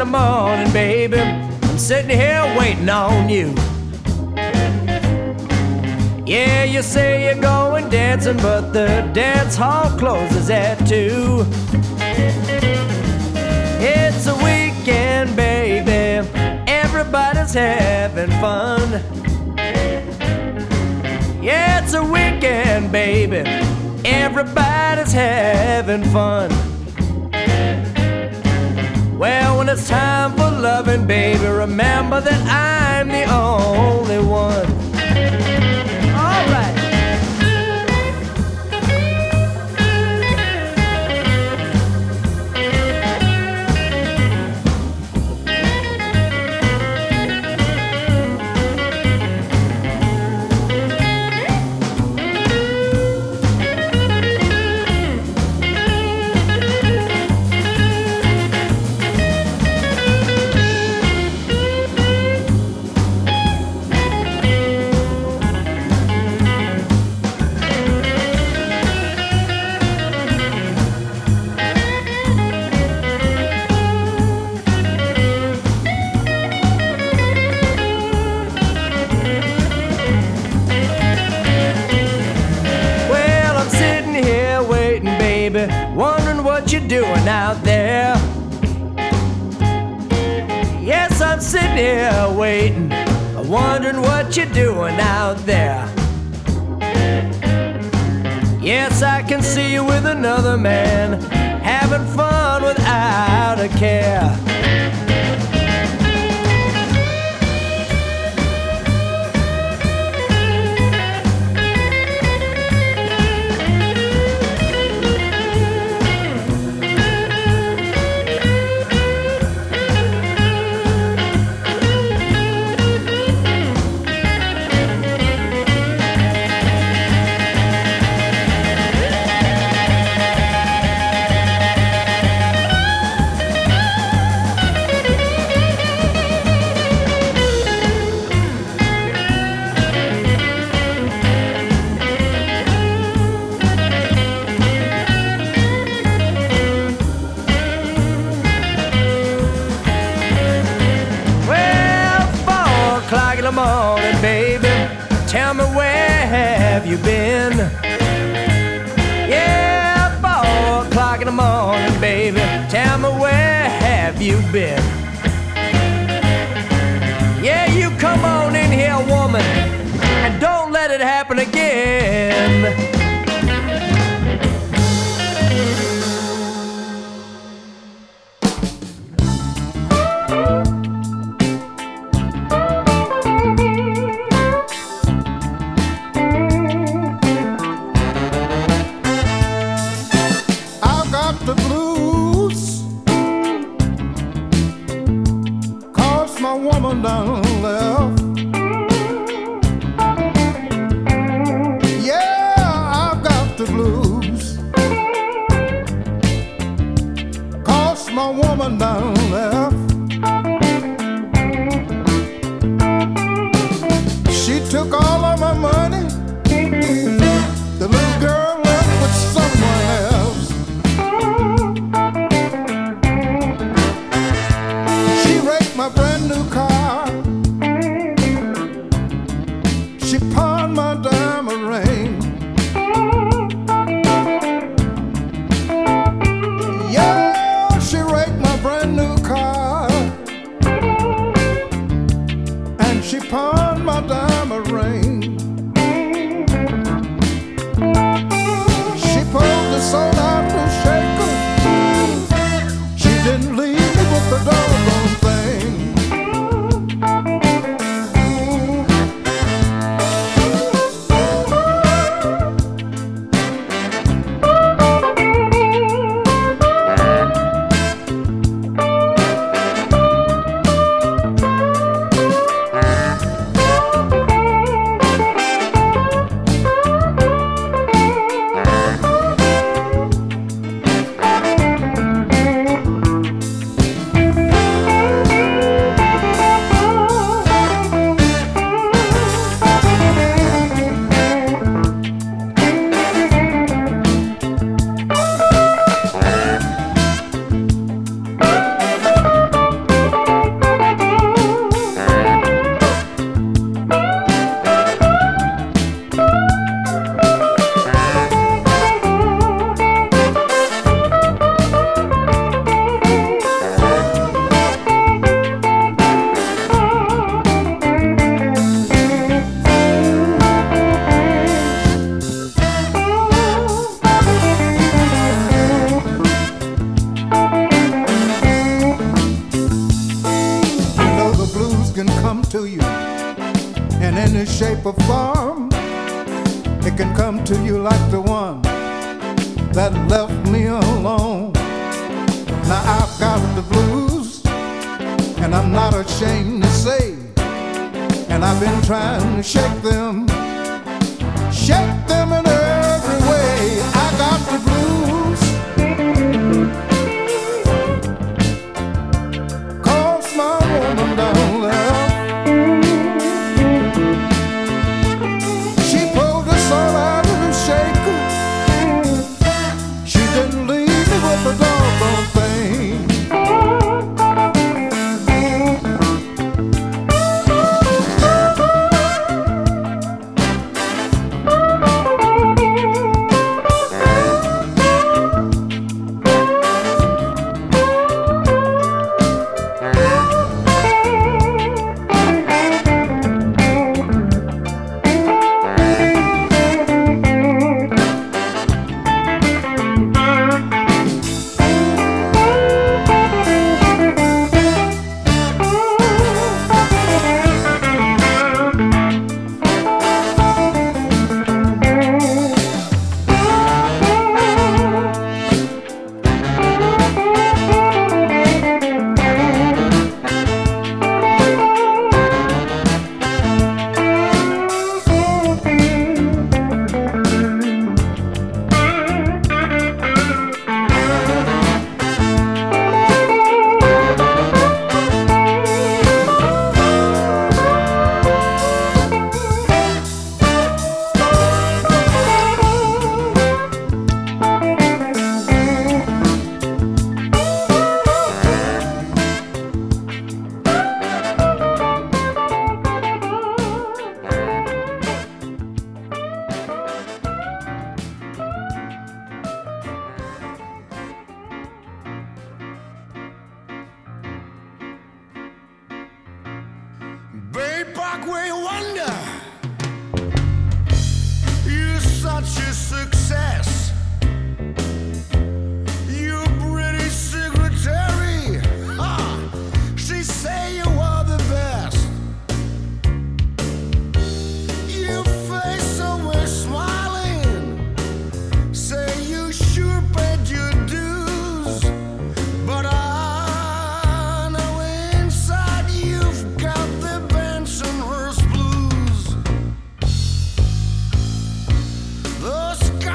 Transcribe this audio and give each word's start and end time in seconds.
In 0.00 0.12
the 0.12 0.18
morning, 0.18 0.72
baby, 0.72 1.18
I'm 1.18 1.76
sitting 1.76 2.16
here 2.16 2.44
waiting 2.56 2.88
on 2.88 3.28
you. 3.28 3.52
Yeah, 6.24 6.62
you 6.62 6.82
say 6.82 7.24
you're 7.24 7.42
going 7.42 7.88
dancing, 7.90 8.36
but 8.36 8.72
the 8.72 9.10
dance 9.12 9.56
hall 9.56 9.90
closes 9.98 10.50
at 10.50 10.76
two. 10.86 11.44
It's 13.80 14.26
a 14.28 14.36
weekend, 14.36 15.34
baby, 15.34 16.28
everybody's 16.68 17.54
having 17.54 18.30
fun. 18.40 19.02
Yeah, 21.42 21.82
it's 21.82 21.94
a 21.94 22.04
weekend, 22.04 22.92
baby. 22.92 23.42
Everybody's 24.04 25.12
having 25.12 26.04
fun. 26.04 26.67
Well, 29.18 29.58
when 29.58 29.68
it's 29.68 29.88
time 29.88 30.36
for 30.36 30.48
loving, 30.48 31.04
baby, 31.04 31.44
remember 31.44 32.20
that 32.20 32.40
I'm 32.46 33.08
the 33.08 33.24
only 33.24 34.24
one. 34.24 34.77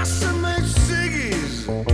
Custom 0.03 0.43
ziggies. 0.43 1.65
ciggies. 1.65 1.92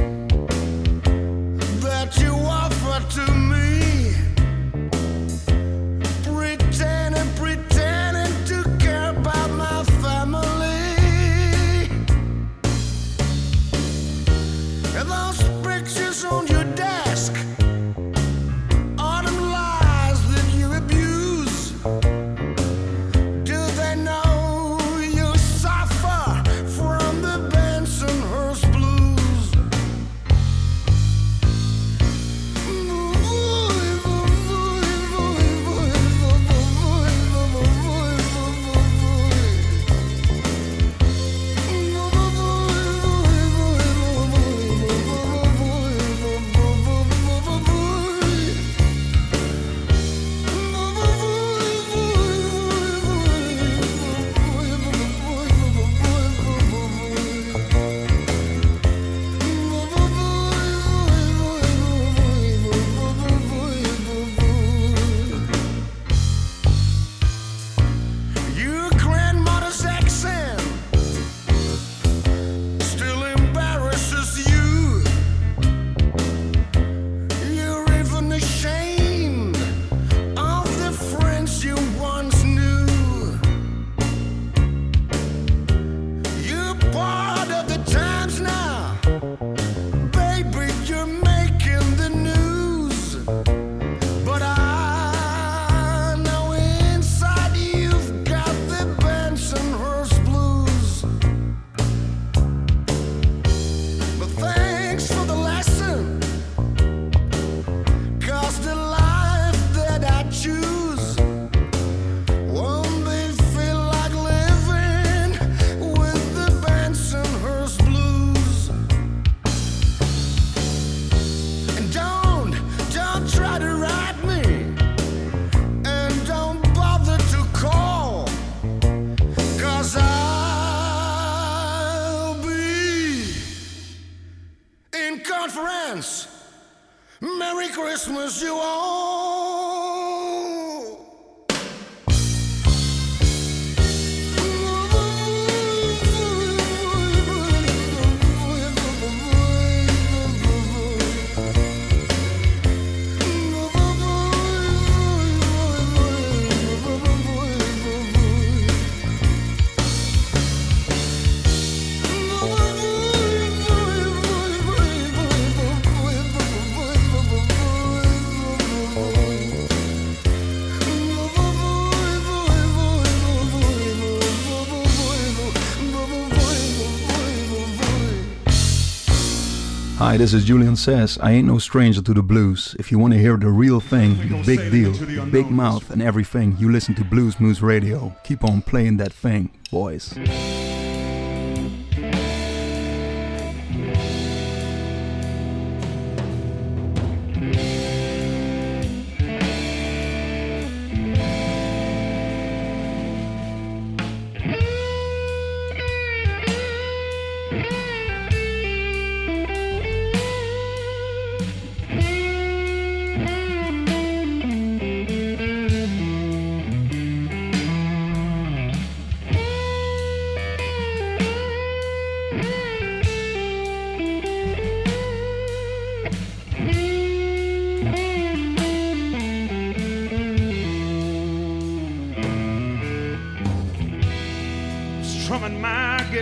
Hi, 180.09 180.17
this 180.17 180.33
is 180.33 180.43
Julian 180.43 180.75
Sas. 180.75 181.19
I 181.19 181.33
ain't 181.33 181.45
no 181.45 181.59
stranger 181.59 182.01
to 182.01 182.15
the 182.15 182.23
blues. 182.23 182.75
If 182.79 182.91
you 182.91 182.97
want 182.97 183.13
to 183.13 183.19
hear 183.19 183.37
the 183.37 183.51
real 183.51 183.79
thing, 183.79 184.17
the 184.17 184.41
big 184.43 184.71
deal, 184.71 184.91
the 184.91 185.29
big 185.31 185.51
mouth, 185.51 185.91
and 185.91 186.01
everything, 186.01 186.57
you 186.57 186.71
listen 186.71 186.95
to 186.95 187.03
Blues 187.03 187.39
Moose 187.39 187.61
Radio. 187.61 188.15
Keep 188.23 188.43
on 188.43 188.63
playing 188.63 188.97
that 188.97 189.13
thing, 189.13 189.51
boys. 189.69 190.15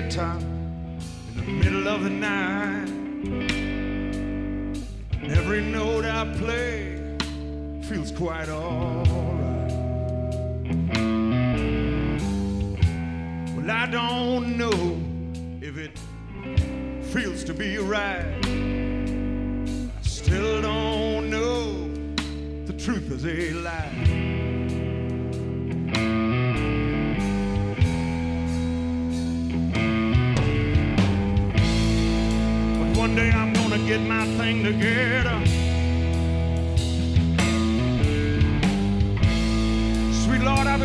Guitar 0.01 0.37
in 0.37 1.35
the 1.35 1.51
middle 1.53 1.87
of 1.87 2.03
the 2.03 2.09
night. 2.11 2.87
And 5.23 5.31
every 5.31 5.61
note 5.61 6.05
I 6.05 6.23
play 6.37 7.15
feels 7.81 8.11
quite 8.11 8.47
alright. 8.47 9.71
Well, 13.55 13.71
I 13.71 13.87
don't 13.89 14.55
know 14.55 15.01
if 15.65 15.77
it 15.79 15.97
feels 17.07 17.43
to 17.45 17.55
be 17.55 17.79
right. 17.79 18.45
I 18.45 20.01
still 20.03 20.61
don't 20.61 21.31
know 21.31 21.89
the 22.67 22.73
truth 22.73 23.09
is 23.11 23.25
a 23.25 23.53
lie. 23.53 24.26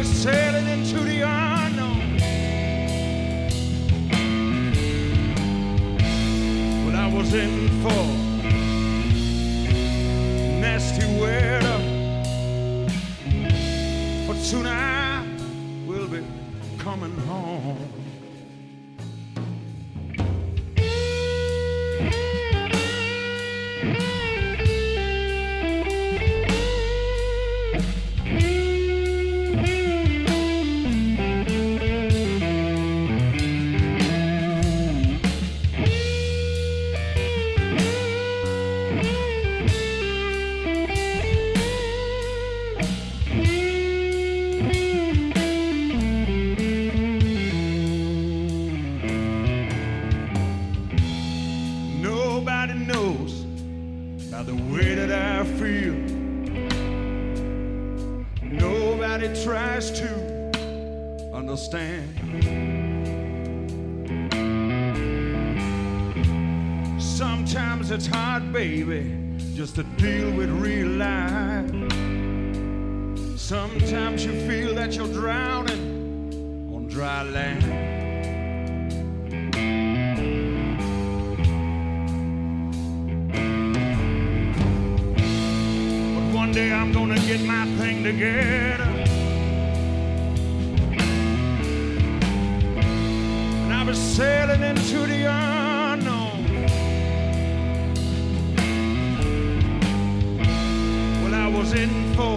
Sailing 0.05 0.67
into 0.69 0.99
the 1.01 1.23
unknown. 1.23 2.17
Well, 6.85 6.97
I 6.97 7.07
was 7.15 7.33
in 7.33 7.62
Nobody 59.13 59.45
tries 59.45 59.91
to 59.91 60.09
understand. 61.35 62.09
Sometimes 66.99 67.91
it's 67.91 68.07
hard, 68.07 68.55
baby, 68.55 69.15
just 69.55 69.75
to 69.75 69.83
deal 69.99 70.35
with 70.35 70.49
real 70.49 70.89
life. 70.89 71.69
Sometimes 73.39 74.25
you 74.25 74.33
feel 74.49 74.75
that 74.77 74.95
you're 74.95 75.13
drowning 75.13 76.73
on 76.75 76.87
dry 76.89 77.23
land. 77.23 77.63
But 86.15 86.35
one 86.35 86.53
day 86.53 86.73
I'm 86.73 86.93
gonna 86.95 87.21
get 87.27 87.43
my 87.43 87.67
thing 87.77 88.03
together. 88.05 88.62
Into 94.61 95.07
the 95.07 95.25
unknown. 95.25 96.45
Well, 101.23 101.35
I 101.35 101.49
was 101.49 101.73
in 101.73 102.15
for 102.15 102.37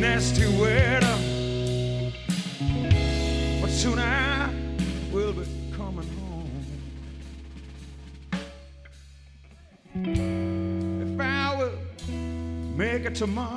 nasty 0.00 0.46
weather. 0.60 1.18
But 3.60 3.70
soon 3.70 3.98
I 3.98 4.48
will 5.12 5.32
be 5.32 5.46
coming 5.76 6.08
home. 6.18 6.50
If 11.02 11.20
I 11.20 11.56
will 11.58 11.78
make 12.76 13.04
it 13.04 13.14
tomorrow, 13.14 13.53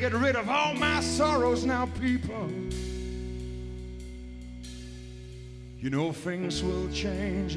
get 0.00 0.14
rid 0.14 0.34
of 0.34 0.48
all 0.48 0.72
my 0.72 0.98
sorrows 1.02 1.66
now, 1.66 1.84
people. 2.00 2.48
You 5.78 5.90
know 5.90 6.10
things 6.10 6.62
will 6.62 6.90
change 6.90 7.56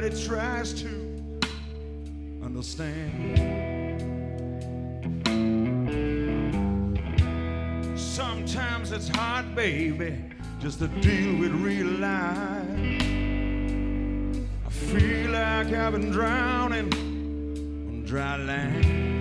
tries 0.00 0.74
to 0.74 1.40
understand. 2.44 3.38
Sometimes 7.98 8.92
it's 8.92 9.08
hard, 9.08 9.54
baby, 9.54 10.22
just 10.60 10.80
to 10.80 10.88
deal 10.88 11.38
with 11.40 11.50
real 11.52 11.86
life. 11.86 12.68
I 14.66 14.70
feel 14.70 15.30
like 15.30 15.72
I've 15.72 15.92
been 15.92 16.10
drowning 16.10 16.92
on 16.92 18.04
dry 18.04 18.36
land. 18.36 19.15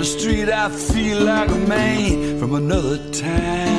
The 0.00 0.06
street, 0.06 0.48
I 0.48 0.70
feel 0.70 1.24
like 1.24 1.50
a 1.50 1.58
man 1.68 2.38
from 2.38 2.54
another 2.54 2.96
time. 3.12 3.69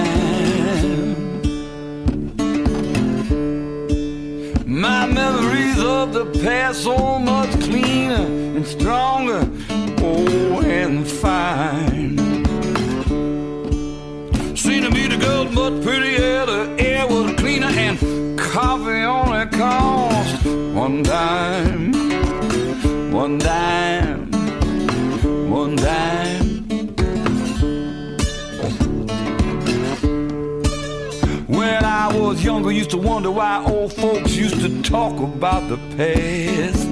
Wonder 33.01 33.31
why 33.31 33.65
old 33.65 33.93
folks 33.93 34.35
used 34.35 34.61
to 34.61 34.81
talk 34.83 35.17
about 35.19 35.67
the 35.69 35.77
past. 35.97 36.87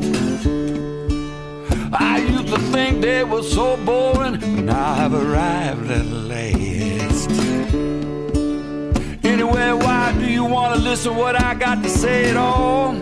I 1.94 2.18
used 2.18 2.48
to 2.48 2.60
think 2.72 3.02
they 3.02 3.24
were 3.24 3.44
so 3.44 3.78
boring, 3.86 4.66
now 4.66 5.06
I've 5.06 5.14
arrived 5.14 5.92
at 5.92 6.06
last. 6.06 7.30
Anyway, 9.24 9.72
why 9.72 10.16
do 10.20 10.26
you 10.26 10.44
want 10.44 10.76
to 10.76 10.82
listen 10.82 11.16
what 11.16 11.36
I 11.40 11.54
got 11.54 11.84
to 11.84 11.90
say 11.90 12.32
at 12.32 12.38
all? 12.38 12.99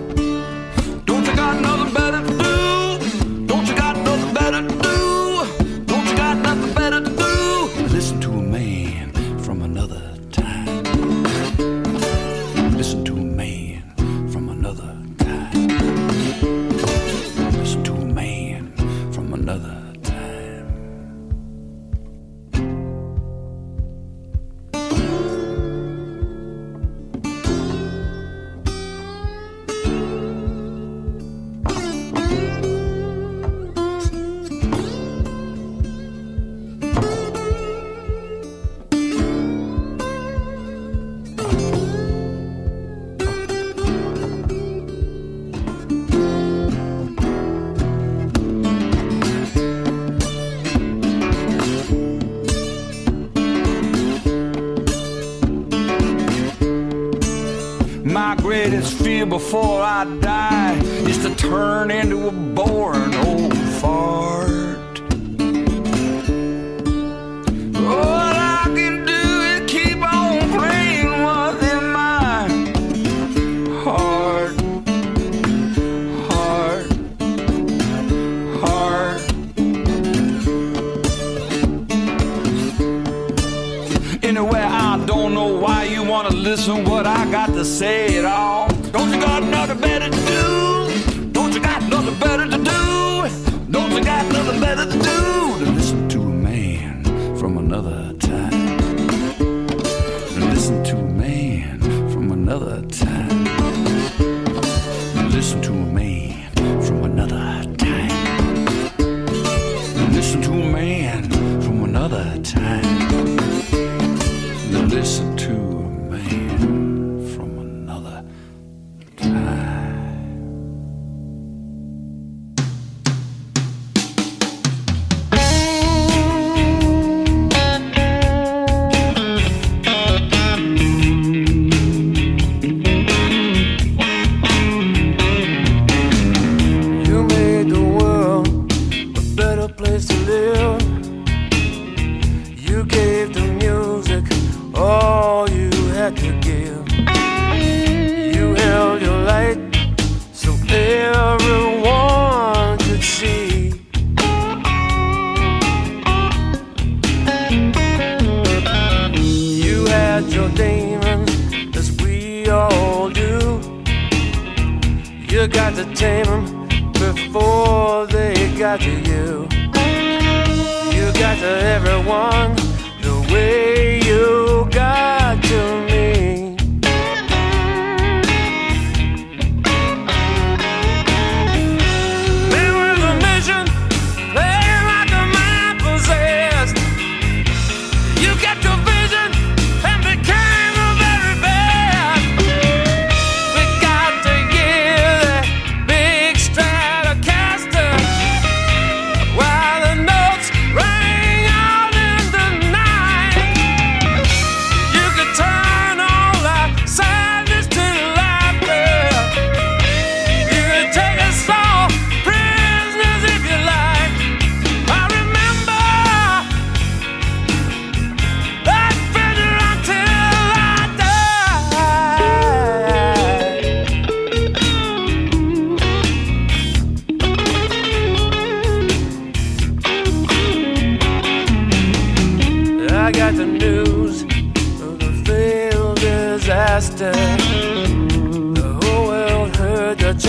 Turn 61.48 61.92
into 61.92 62.28
a 62.28 62.32
boring 62.32 62.97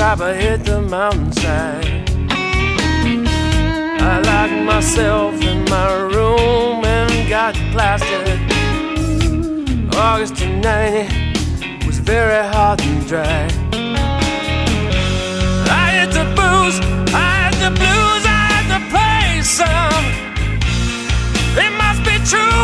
top, 0.08 0.20
I 0.20 0.34
hit 0.34 0.64
the 0.64 0.80
mountainside. 0.80 1.86
I 4.10 4.14
locked 4.30 4.60
myself 4.64 5.34
in 5.42 5.64
my 5.64 5.90
room 6.14 6.84
and 6.84 7.28
got 7.28 7.54
plastered. 7.72 8.40
August 9.94 10.40
of 10.44 10.50
90 10.64 11.86
was 11.86 11.98
very 11.98 12.42
hot 12.54 12.80
and 12.88 13.06
dry. 13.06 13.48
I 15.82 15.86
hit 15.98 16.10
the 16.18 16.26
booze, 16.38 16.78
I 17.26 17.30
hit 17.44 17.56
the 17.64 17.72
blues, 17.80 18.22
I 18.38 18.42
had 18.52 18.66
to 18.74 18.80
play 18.92 19.26
some. 19.58 20.04
It 21.64 21.72
must 21.82 22.00
be 22.08 22.16
true 22.30 22.62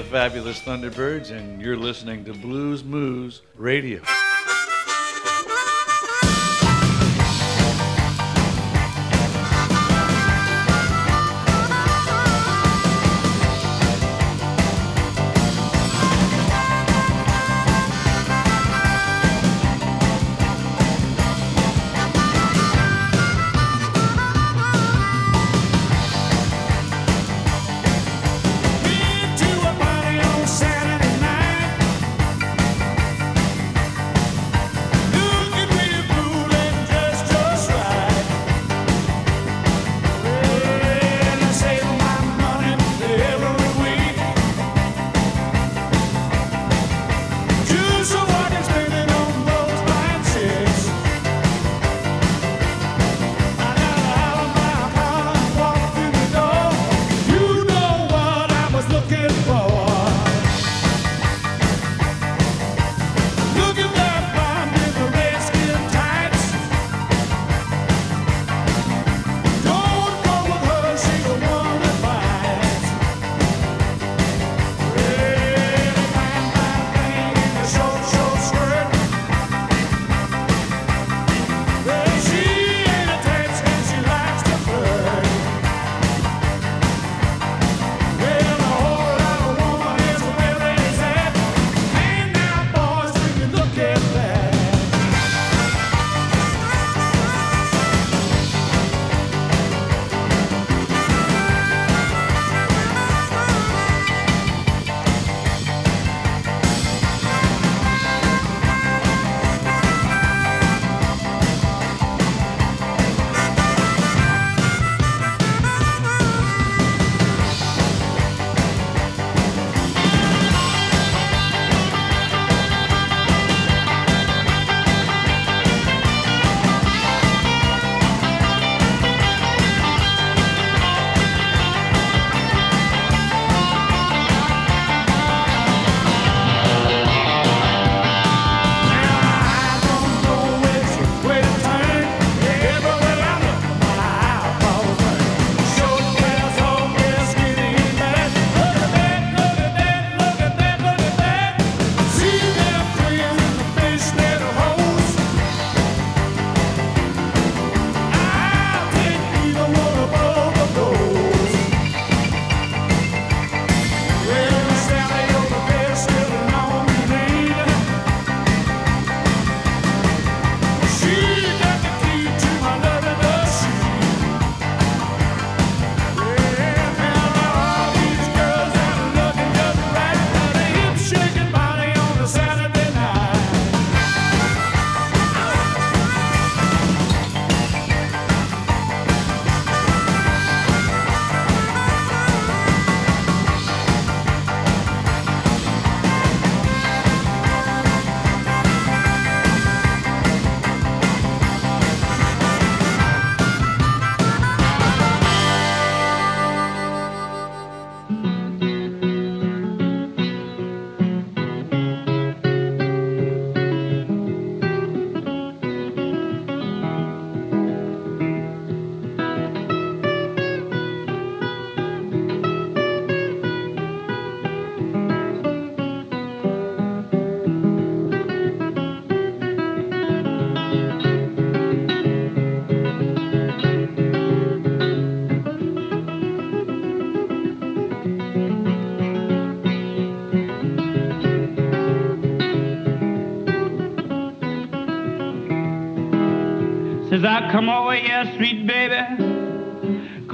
the 0.00 0.06
Fabulous 0.06 0.58
Thunderbirds, 0.60 1.30
and 1.30 1.60
you're 1.60 1.76
listening 1.76 2.24
to 2.24 2.32
Blues 2.32 2.82
Moose 2.82 3.42
Radio. 3.54 4.00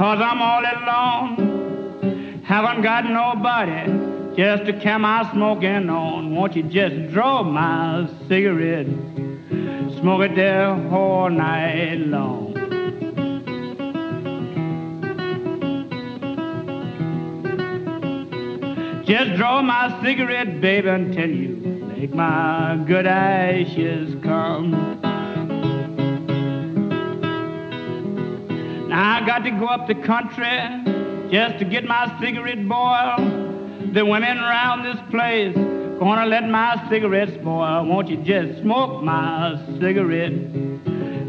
Cause 0.06 0.20
I'm 0.22 0.40
all 0.40 0.62
alone. 0.76 2.40
Haven't 2.44 2.82
got 2.82 3.06
nobody 3.06 4.36
just 4.36 4.64
to 4.66 4.72
carry 4.78 5.00
my 5.00 5.28
smoking 5.32 5.90
on. 5.90 6.32
Won't 6.32 6.54
you 6.54 6.62
just 6.62 7.12
draw 7.12 7.42
my 7.42 8.08
cigarette? 8.28 8.86
Smoke 9.98 10.30
it 10.30 10.36
there 10.36 10.68
all 10.94 11.28
night 11.28 11.98
long. 11.98 12.54
Just 19.04 19.34
draw 19.34 19.60
my 19.60 20.00
cigarette, 20.04 20.60
baby, 20.60 20.88
until 20.88 21.30
you 21.30 21.56
make 21.96 22.14
my 22.14 22.80
good 22.86 23.08
ashes 23.08 24.14
come. 24.22 25.05
I 28.98 29.26
got 29.26 29.44
to 29.44 29.50
go 29.50 29.66
up 29.66 29.86
the 29.86 29.94
country 29.94 31.30
just 31.30 31.58
to 31.58 31.66
get 31.66 31.84
my 31.84 32.18
cigarette 32.18 32.66
boiled. 32.66 33.92
The 33.92 34.06
women 34.06 34.38
around 34.38 34.84
this 34.84 34.96
place 35.10 35.54
gonna 35.54 36.24
let 36.24 36.48
my 36.48 36.82
cigarette 36.88 37.28
spoil. 37.34 37.84
Won't 37.84 38.08
you 38.08 38.16
just 38.24 38.62
smoke 38.62 39.02
my 39.02 39.62
cigarette? 39.78 40.32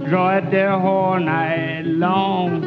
Draw 0.08 0.38
it 0.38 0.49
there 0.49 0.71
all 0.71 1.19
night 1.19 1.82
long. 1.88 2.61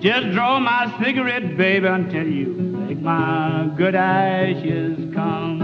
Just 0.00 0.30
draw 0.32 0.58
my 0.60 0.98
cigarette, 1.04 1.58
baby, 1.58 1.86
until 1.86 2.26
you 2.26 2.46
make 2.46 3.02
my 3.02 3.70
good 3.76 3.94
ashes 3.94 5.12
come. 5.12 5.57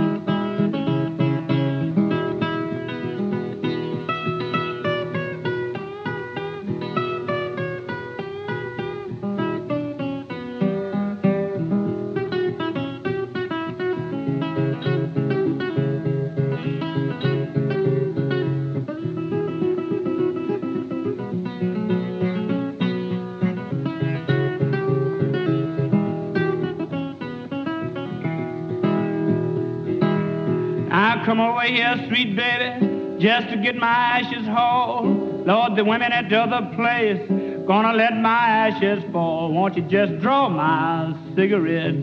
Just 33.24 33.48
to 33.48 33.56
get 33.56 33.74
my 33.74 33.86
ashes 33.86 34.46
whole. 34.46 35.06
Lord, 35.46 35.76
the 35.76 35.84
women 35.84 36.12
at 36.12 36.28
the 36.28 36.42
other 36.42 36.70
place 36.76 37.26
gonna 37.66 37.94
let 37.94 38.14
my 38.18 38.48
ashes 38.68 39.02
fall. 39.12 39.50
Won't 39.50 39.78
you 39.78 39.82
just 39.84 40.18
draw 40.20 40.50
my 40.50 41.16
cigarette, 41.34 41.94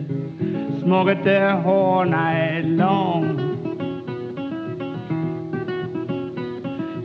smoke 0.80 1.06
it 1.06 1.22
there 1.22 1.64
all 1.64 2.04
night 2.04 2.64
long? 2.64 3.38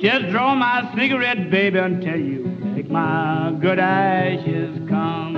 Just 0.01 0.29
draw 0.29 0.55
my 0.55 0.91
cigarette, 0.95 1.51
baby, 1.51 1.77
until 1.77 2.19
you 2.19 2.45
make 2.73 2.89
my 2.89 3.55
good 3.61 3.77
ashes 3.77 4.79
come. 4.89 5.35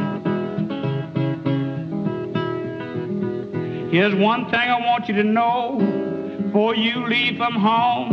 Here's 3.92 4.16
one 4.16 4.46
thing 4.46 4.70
I 4.70 4.80
want 4.80 5.10
you 5.10 5.16
to 5.16 5.24
know. 5.26 5.80
Before 6.46 6.76
you 6.76 7.06
leave 7.06 7.38
from 7.38 7.54
home, 7.54 8.09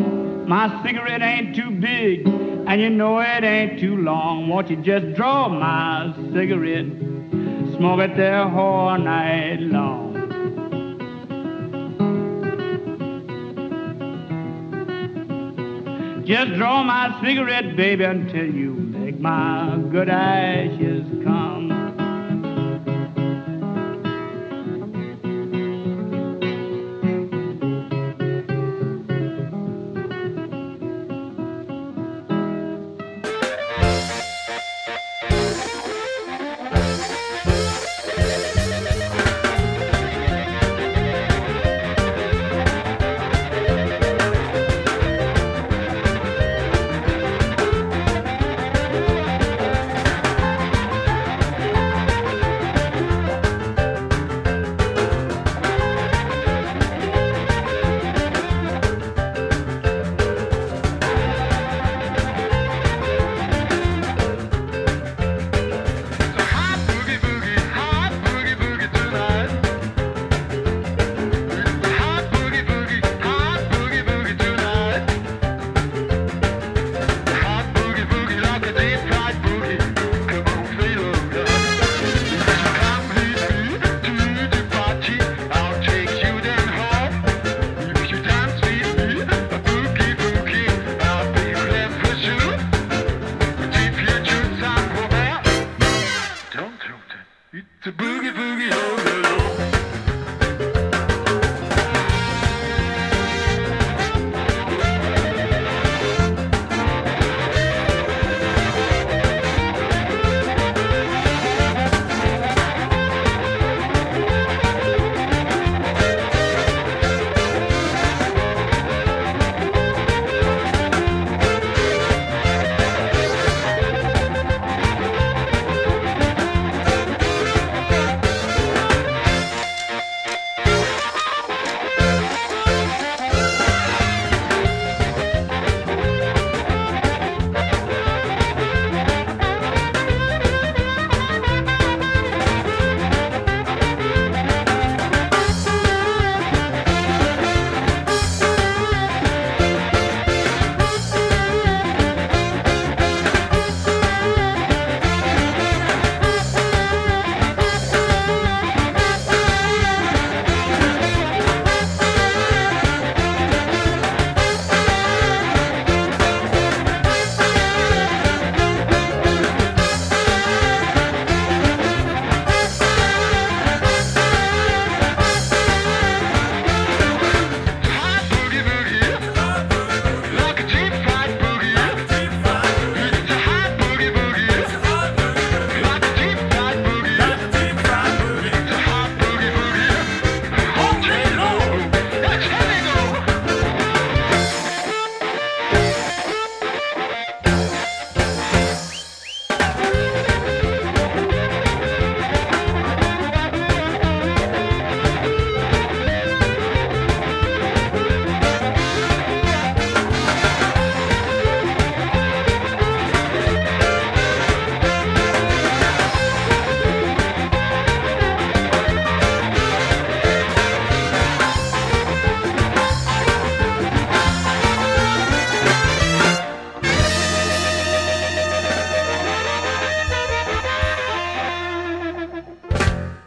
my 0.47 0.83
cigarette 0.85 1.23
ain't 1.23 1.57
too 1.57 1.71
big, 1.71 2.27
and 2.27 2.81
you 2.81 2.91
know 2.91 3.19
it 3.21 3.43
ain't 3.43 3.81
too 3.81 3.97
long. 3.97 4.49
Won't 4.49 4.71
you 4.71 4.77
just 4.77 5.15
draw 5.15 5.49
my 5.49 6.15
cigarette, 6.33 6.87
smoke 7.77 8.01
it 8.01 8.17
there 8.17 8.43
all 8.43 8.97
night 8.99 9.61
long? 9.61 10.07
Just 16.25 16.55
draw 16.55 16.83
my 16.83 17.21
cigarette, 17.25 17.77
baby, 17.77 18.05
until 18.05 18.47
you 18.47 18.75
make 18.75 19.21
my 19.21 19.79
good 19.91 20.09
ashes 20.09 21.07
come. 21.25 21.46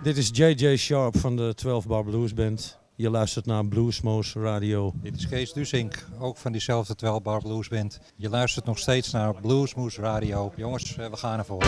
Dit 0.03 0.17
is 0.17 0.29
JJ 0.33 0.75
Sharp 0.77 1.17
van 1.17 1.35
de 1.35 1.53
12 1.55 1.87
Bar 1.87 2.03
Blues 2.03 2.33
Band. 2.33 2.77
Je 2.95 3.09
luistert 3.09 3.45
naar 3.45 3.65
Bluesmoose 3.65 4.39
Radio. 4.39 4.93
Dit 5.01 5.15
is 5.15 5.27
Kees 5.27 5.53
Dusink, 5.53 6.05
ook 6.19 6.37
van 6.37 6.51
diezelfde 6.51 6.95
12 6.95 7.21
Bar 7.21 7.41
Blues 7.41 7.67
Band. 7.67 7.99
Je 8.15 8.29
luistert 8.29 8.65
nog 8.65 8.77
steeds 8.77 9.11
naar 9.11 9.33
Bluesmoose 9.41 10.01
Radio. 10.01 10.51
Jongens, 10.55 10.97
eh, 10.97 11.09
we 11.09 11.17
gaan 11.17 11.39
ervoor. 11.39 11.63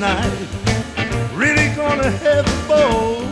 Saturday 0.00 0.46
night, 0.96 1.34
really 1.34 1.68
gonna 1.76 2.10
have 2.10 2.46
a 2.46 2.68
ball. 2.68 3.22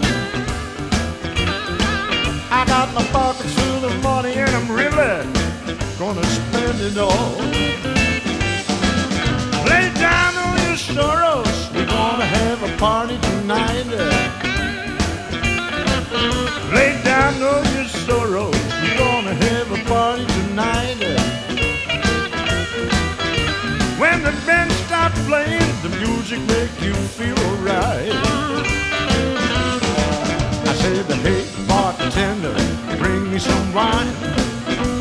I 2.51 2.65
got 2.67 2.93
my 2.95 3.03
pockets 3.11 3.55
full 3.55 3.85
of 3.87 4.03
money 4.03 4.35
and 4.35 4.51
I'm 4.51 4.71
really 4.71 5.25
gonna 5.99 6.25
spend 6.25 6.81
it 6.81 6.99
all. 6.99 7.39
Lay 9.65 9.89
down 9.95 10.37
all 10.37 10.59
your 10.67 10.77
sorrows, 10.77 11.71
we're 11.73 11.87
gonna 11.87 12.27
have 12.27 12.63
a 12.63 12.77
party 12.77 13.19
tonight. 13.19 13.87
Lay 16.75 17.01
down 17.03 17.43
all 17.43 17.65
your 17.77 17.89
sorrows. 18.07 18.55
We're 18.83 18.99
gonna 18.99 19.35
have 19.35 19.73
a 19.73 19.85
party 19.89 20.27
tonight. 20.27 20.99
When 23.99 24.23
the 24.23 24.33
band 24.47 24.71
starts 24.73 25.19
playing, 25.27 25.78
music 25.99 26.41
make 26.47 26.81
you 26.81 26.95
feel 26.95 27.39
alright. 27.39 28.13
I 30.67 30.75
said, 30.81 31.07
hey 31.27 31.45
bartender, 31.67 32.55
bring 32.99 33.31
me 33.31 33.39
some 33.39 33.75
wine. 33.75 34.13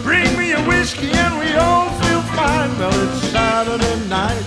Bring 0.03 0.37
me 0.37 0.53
a 0.53 0.61
whiskey 0.63 1.11
and 1.11 1.37
we 1.39 1.53
all 1.55 1.89
feel 2.01 2.21
fine. 2.33 2.71
Well, 2.79 2.93
it's 3.05 3.27
Saturday 3.29 4.07
night. 4.07 4.45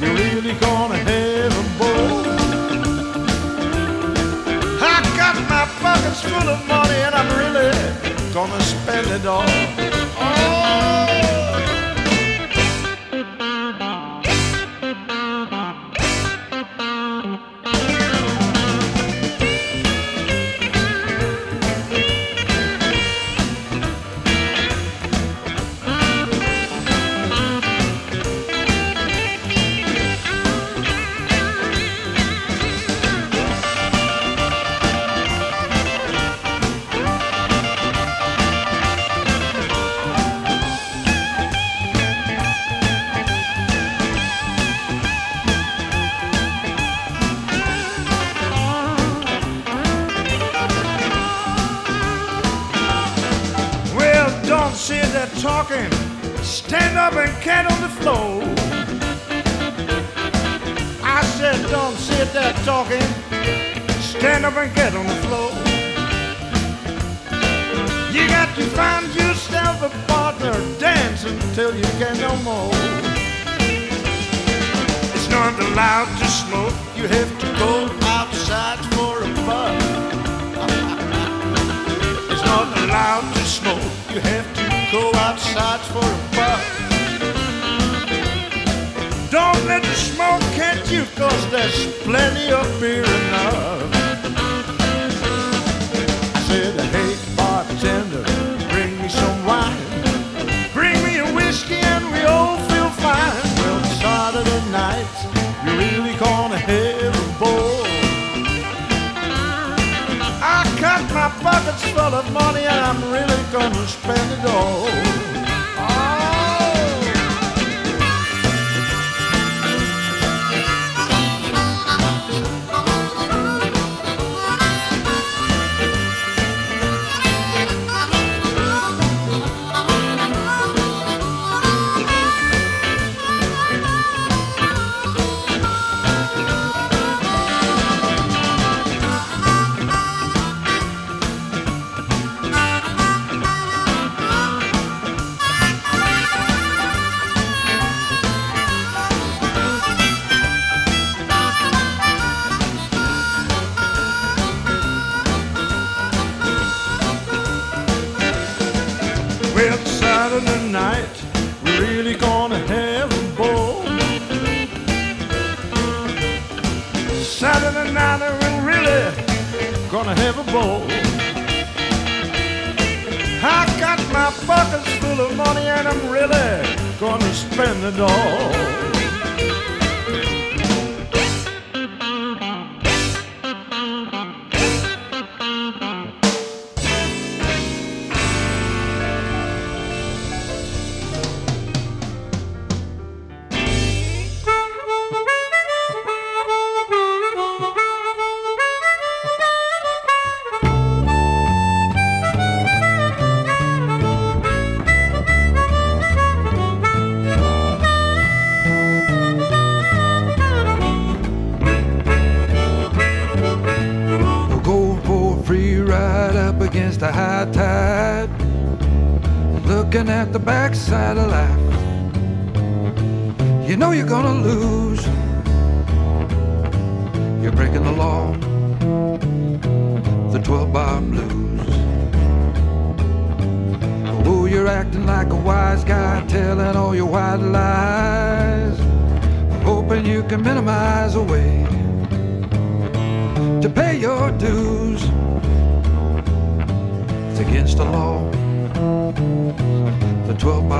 We're 0.00 0.14
really 0.14 0.54
gonna 0.60 0.98
have 0.98 1.52
a 1.52 1.78
ball. 1.78 2.24
I 4.80 4.96
got 5.16 5.34
my 5.48 5.64
pockets 5.80 6.22
full 6.22 6.48
of 6.48 6.60
money 6.66 6.98
and 7.06 7.14
I'm 7.14 7.30
really 7.42 8.32
gonna 8.32 8.60
spend 8.60 9.06
it 9.08 9.26
all. 9.26 9.87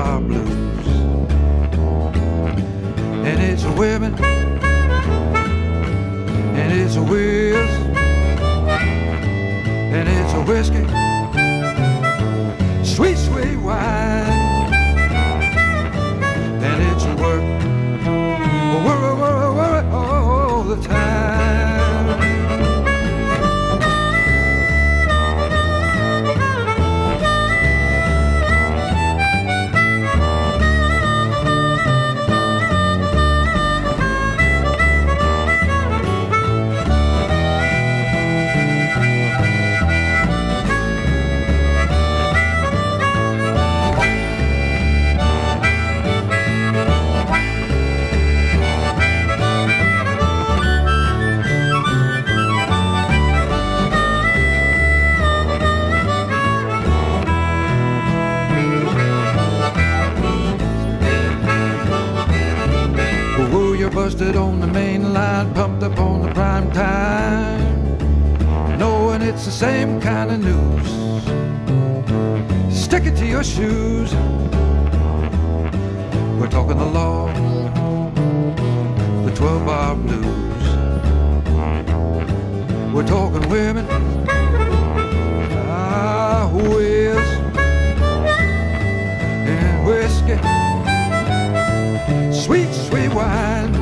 our 0.09 0.21
blues. 0.21 0.49
And 3.27 3.39
it's 3.43 3.63
women, 3.77 4.15
and 6.55 6.73
it's 6.73 6.95
a 6.95 7.03
whiz, 7.03 7.69
and 9.95 10.09
it's 10.09 10.33
a 10.33 10.41
whiskey, 10.49 10.85
sweet, 12.83 13.17
sweet 13.17 13.57
wine. 13.57 14.38
prime 66.39 66.71
time, 66.71 67.97
knowing 68.77 69.21
it's 69.21 69.43
the 69.43 69.51
same 69.51 69.99
kind 69.99 70.31
of 70.31 70.39
news. 70.39 70.89
Stick 72.73 73.03
it 73.07 73.17
to 73.17 73.25
your 73.25 73.43
shoes. 73.43 74.13
We're 76.39 76.47
talking 76.49 76.77
the 76.77 76.91
law, 76.99 77.27
the 79.25 79.33
12 79.35 79.65
bar 79.65 79.95
blues. 79.97 80.63
We're 82.93 83.05
talking 83.05 83.49
women. 83.49 83.85
Ah, 85.67 86.49
whiz. 86.53 87.27
And 89.55 89.85
whiskey. 89.85 90.37
Sweet, 92.31 92.71
sweet 92.87 93.13
wine. 93.13 93.78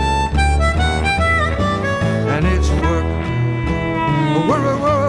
whoa, 4.47 4.77
whoa. 4.77 5.06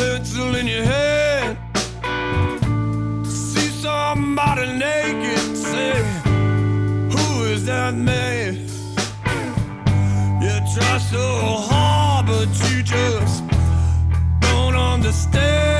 pencil 0.00 0.54
in 0.54 0.66
your 0.66 0.82
head. 0.82 1.58
See 3.26 3.70
somebody 3.86 4.66
naked, 4.86 5.54
say, 5.54 5.94
Who 7.14 7.44
is 7.52 7.66
that 7.66 7.94
man? 7.94 8.54
You 10.42 10.54
try 10.74 10.96
so 11.14 11.26
hard, 11.68 12.26
but 12.26 12.48
you 12.70 12.82
just 12.82 13.42
don't 14.40 14.74
understand. 14.74 15.79